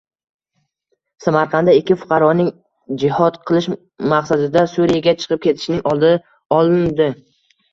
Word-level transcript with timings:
Samarqandda 1.25 1.75
ikki 1.79 1.97
fuqaroning 2.03 2.49
jihod 3.03 3.37
qilish 3.51 3.67
maqsadida 4.15 4.65
Suriyaga 4.73 5.15
chiqib 5.25 5.45
ketishining 5.45 5.85
oldi 5.93 6.11
olindi 6.59 7.13